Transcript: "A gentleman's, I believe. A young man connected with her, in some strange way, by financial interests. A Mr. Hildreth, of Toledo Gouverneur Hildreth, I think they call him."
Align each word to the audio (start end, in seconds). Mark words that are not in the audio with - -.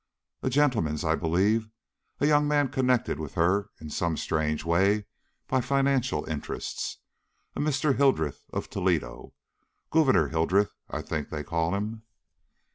"A 0.41 0.49
gentleman's, 0.49 1.03
I 1.05 1.13
believe. 1.13 1.69
A 2.19 2.25
young 2.25 2.47
man 2.47 2.69
connected 2.69 3.19
with 3.19 3.35
her, 3.35 3.69
in 3.79 3.91
some 3.91 4.17
strange 4.17 4.65
way, 4.65 5.05
by 5.47 5.61
financial 5.61 6.25
interests. 6.27 6.97
A 7.55 7.59
Mr. 7.59 7.95
Hildreth, 7.95 8.41
of 8.51 8.67
Toledo 8.67 9.35
Gouverneur 9.91 10.29
Hildreth, 10.29 10.73
I 10.89 11.03
think 11.03 11.29
they 11.29 11.43
call 11.43 11.75
him." 11.75 12.01